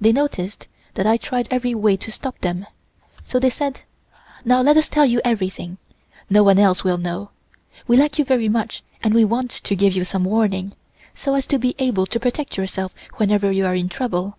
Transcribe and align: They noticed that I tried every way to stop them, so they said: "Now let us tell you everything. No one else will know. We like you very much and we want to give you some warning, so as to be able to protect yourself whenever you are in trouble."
They 0.00 0.10
noticed 0.10 0.68
that 0.94 1.06
I 1.06 1.18
tried 1.18 1.46
every 1.50 1.74
way 1.74 1.94
to 1.94 2.10
stop 2.10 2.38
them, 2.38 2.64
so 3.26 3.38
they 3.38 3.50
said: 3.50 3.82
"Now 4.42 4.62
let 4.62 4.78
us 4.78 4.88
tell 4.88 5.04
you 5.04 5.20
everything. 5.22 5.76
No 6.30 6.42
one 6.42 6.58
else 6.58 6.82
will 6.82 6.96
know. 6.96 7.28
We 7.86 7.98
like 7.98 8.18
you 8.18 8.24
very 8.24 8.48
much 8.48 8.82
and 9.02 9.12
we 9.12 9.22
want 9.22 9.50
to 9.50 9.76
give 9.76 9.92
you 9.94 10.02
some 10.02 10.24
warning, 10.24 10.72
so 11.14 11.34
as 11.34 11.44
to 11.48 11.58
be 11.58 11.74
able 11.78 12.06
to 12.06 12.18
protect 12.18 12.56
yourself 12.56 12.94
whenever 13.16 13.52
you 13.52 13.66
are 13.66 13.74
in 13.74 13.90
trouble." 13.90 14.38